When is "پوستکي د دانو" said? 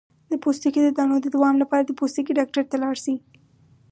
0.43-1.15